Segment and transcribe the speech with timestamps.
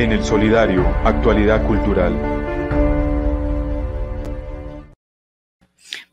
[0.00, 2.14] En el Solidario, Actualidad Cultural.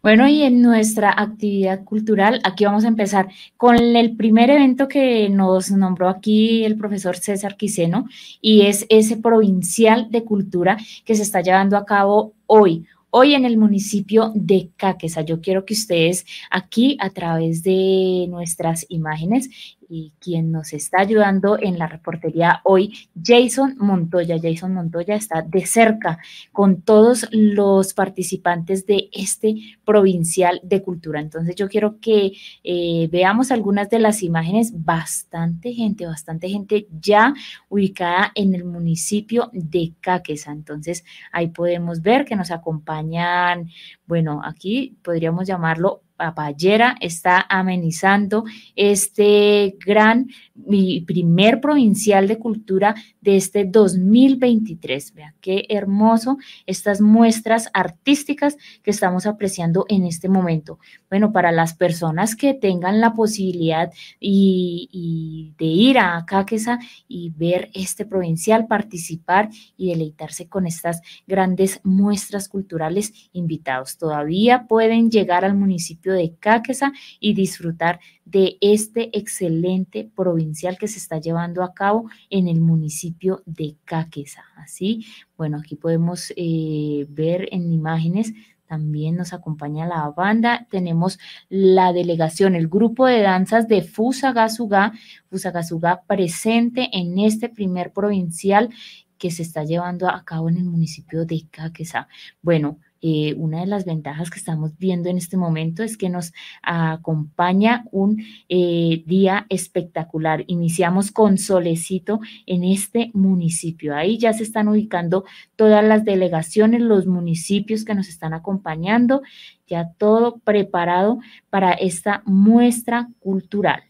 [0.03, 5.29] Bueno, y en nuestra actividad cultural, aquí vamos a empezar con el primer evento que
[5.29, 8.09] nos nombró aquí el profesor César Quiseno,
[8.42, 10.76] y es ese provincial de cultura
[11.06, 15.22] que se está llevando a cabo hoy, hoy en el municipio de Caquesa.
[15.22, 19.50] Yo quiero que ustedes aquí a través de nuestras imágenes
[19.90, 24.38] y quien nos está ayudando en la reportería hoy, Jason Montoya.
[24.41, 26.20] Jason Montoya está de cerca
[26.52, 29.55] con todos los participantes de este
[29.86, 31.20] provincial de cultura.
[31.20, 32.34] Entonces yo quiero que
[32.64, 34.72] eh, veamos algunas de las imágenes.
[34.73, 37.34] Bastante gente, bastante gente ya
[37.70, 40.52] ubicada en el municipio de Caquesa.
[40.52, 43.70] Entonces ahí podemos ver que nos acompañan,
[44.06, 48.44] bueno, aquí podríamos llamarlo Papayera está amenizando
[48.75, 55.13] este gran mi primer provincial de cultura de este 2023.
[55.13, 60.80] Vean qué hermoso estas muestras artísticas que estamos apreciando en este momento.
[61.09, 67.70] Bueno, para las personas que tengan la posibilidad y, de ir a Caquesa y ver
[67.73, 73.97] este provincial, participar y deleitarse con estas grandes muestras culturales invitados.
[73.97, 80.99] Todavía pueden llegar al municipio de Caquesa y disfrutar de este excelente provincial que se
[80.99, 84.44] está llevando a cabo en el municipio de Caquesa.
[84.55, 85.05] Así,
[85.38, 88.33] bueno, aquí podemos eh, ver en imágenes
[88.67, 90.67] también nos acompaña la banda.
[90.69, 94.92] Tenemos la delegación, el grupo de danzas de Fusagasugá,
[95.30, 98.69] Fusagasugá presente en este primer provincial
[99.17, 102.08] que se está llevando a cabo en el municipio de Caquesa.
[102.42, 106.34] Bueno, eh, una de las ventajas que estamos viendo en este momento es que nos
[106.62, 110.44] acompaña un eh, día espectacular.
[110.48, 113.95] Iniciamos con solecito en este municipio.
[113.95, 119.22] Ahí ya se están ubicando todas las delegaciones, los municipios que nos están acompañando,
[119.67, 121.20] ya todo preparado
[121.50, 123.86] para esta muestra cultural.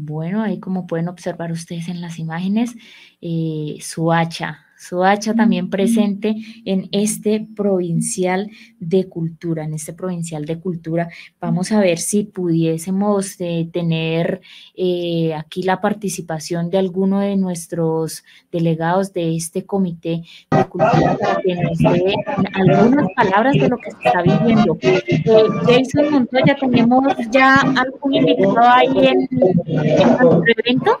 [0.00, 2.74] Bueno, ahí como pueden observar ustedes en las imágenes,
[3.20, 10.60] eh, su hacha, Soacha también presente en este provincial de cultura, en este provincial de
[10.60, 11.08] cultura.
[11.40, 14.40] Vamos a ver si pudiésemos eh, tener
[14.76, 18.22] eh, aquí la participación de alguno de nuestros
[18.52, 22.14] delegados de este comité de cultura para que nos dé
[22.54, 24.78] algunas palabras de lo que se está viviendo.
[24.80, 25.20] Eh,
[25.66, 29.28] Jason Montoya, tenemos ya algún invitado ahí en,
[29.66, 30.98] en nuestro evento.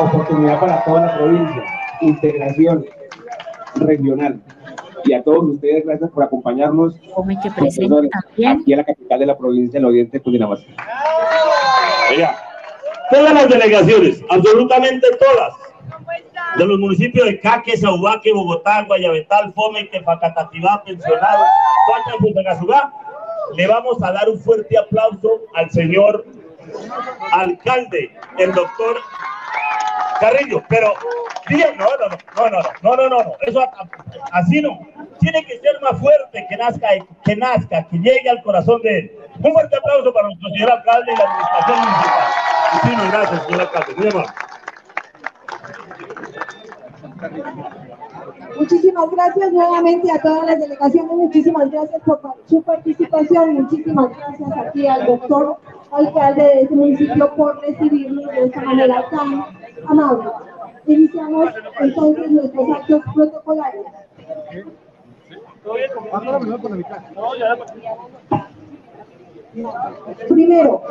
[0.00, 1.64] Oportunidad para toda la provincia,
[2.00, 2.84] integración
[3.80, 4.40] regional.
[5.04, 6.94] Y a todos ustedes, gracias por acompañarnos.
[8.36, 8.46] que.
[8.46, 10.64] Aquí en la capital de la provincia del Oriente, Cundinamarca.
[13.10, 15.54] todas las delegaciones, absolutamente todas,
[16.56, 21.44] de los municipios de Caque, Saubaque, Bogotá, Guayabetal, Fome, Tefacatativá, Pensionado,
[21.90, 22.92] Pacha y Fusagasugá,
[23.56, 26.26] le vamos a dar un fuerte aplauso al señor
[27.32, 28.96] alcalde, el doctor
[30.20, 30.94] Carrillo, pero
[31.50, 33.64] no, no, no, no, no, no, no, eso
[34.32, 34.78] así no.
[35.20, 36.88] Tiene que ser más fuerte que nazca,
[37.24, 39.12] que nazca, que llegue al corazón de él.
[39.42, 42.24] Un fuerte aplauso para nuestro señor alcalde y la administración municipal.
[42.82, 43.94] Sí, no, gracias, señor alcalde.
[43.96, 44.32] Muy amable.
[48.58, 54.86] Muchísimas gracias nuevamente a todas las delegaciones, muchísimas gracias por su participación, muchísimas gracias aquí
[54.86, 55.58] al doctor
[55.92, 59.57] alcalde de este municipio por recibirnos de esta manera tan
[59.88, 60.30] amable.
[60.86, 61.50] Iniciamos
[61.80, 63.86] entonces nuestros actos protocolarios.
[70.28, 70.82] Primero,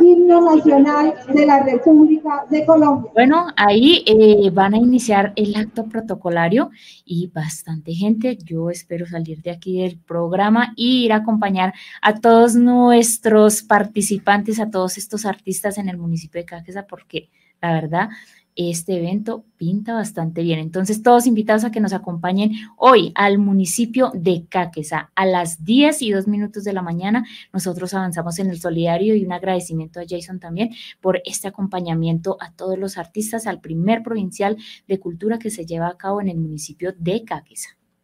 [0.00, 3.10] himno nacional de la República de Colombia.
[3.14, 6.70] Bueno, ahí eh, van a iniciar el acto protocolario
[7.04, 8.36] y bastante gente.
[8.36, 14.60] Yo espero salir de aquí del programa e ir a acompañar a todos nuestros participantes,
[14.60, 17.30] a todos estos artistas en el municipio de Caquesa, porque
[17.60, 18.08] la verdad
[18.56, 20.58] este evento pinta bastante bien.
[20.58, 26.02] Entonces, todos invitados a que nos acompañen hoy al municipio de Caquesa a las 10
[26.02, 27.24] y 2 minutos de la mañana.
[27.52, 30.70] Nosotros avanzamos en el solidario y un agradecimiento a Jason también
[31.00, 34.56] por este acompañamiento a todos los artistas al primer provincial
[34.88, 37.76] de cultura que se lleva a cabo en el municipio de Caquesa.